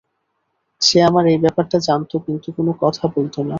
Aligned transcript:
সে 0.81 0.97
আমার 1.01 1.25
এই 1.27 1.39
ব্যাপারটা 1.39 1.77
জানত, 1.87 2.11
কিন্তু 2.25 2.49
কোনো 2.57 2.71
কথা 2.83 3.03
বলত 3.15 3.35
না। 3.37 3.49